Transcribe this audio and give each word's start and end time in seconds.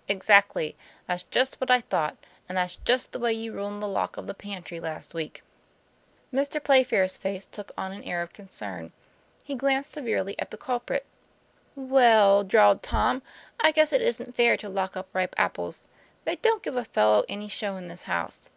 "Exactly 0.08 0.78
that's 1.06 1.24
just 1.24 1.60
what 1.60 1.70
I 1.70 1.82
thought, 1.82 2.16
and 2.48 2.56
that's 2.56 2.76
just 2.86 3.12
the 3.12 3.18
way 3.18 3.34
you 3.34 3.52
ruined 3.52 3.82
the 3.82 3.86
lock 3.86 4.16
of 4.16 4.26
the 4.26 4.32
pantry 4.32 4.80
last 4.80 5.12
week." 5.12 5.42
Mr. 6.32 6.58
Playfair's 6.64 7.18
face 7.18 7.44
took 7.44 7.70
on 7.76 7.92
an 7.92 8.02
air 8.02 8.22
of 8.22 8.32
concern; 8.32 8.92
he 9.42 9.54
glanced 9.54 9.92
severely 9.92 10.36
at 10.38 10.50
the 10.50 10.56
culprit. 10.56 11.04
"Well," 11.76 12.44
drawled 12.44 12.82
Tom, 12.82 13.20
"I 13.60 13.72
guess 13.72 13.92
it 13.92 14.00
isn't 14.00 14.34
fair 14.34 14.56
to 14.56 14.70
lock 14.70 14.96
up 14.96 15.10
ripe 15.12 15.34
apples. 15.36 15.86
They 16.24 16.36
don't 16.36 16.62
give 16.62 16.76
a 16.76 16.84
fellow 16.86 17.22
any 17.28 17.48
show 17.48 17.76
in 17.76 17.88
this 17.88 18.04
house." 18.04 18.48